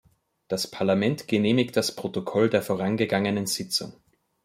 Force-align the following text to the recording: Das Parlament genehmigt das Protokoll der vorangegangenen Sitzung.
Das 0.47 0.65
Parlament 0.65 1.27
genehmigt 1.27 1.77
das 1.77 1.95
Protokoll 1.95 2.49
der 2.49 2.63
vorangegangenen 2.63 3.45
Sitzung. 3.45 3.93